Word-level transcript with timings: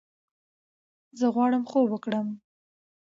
زۀ 1.19 1.27
غواړم 1.35 1.63
خوب 1.69 1.87
وکړم! 1.91 2.27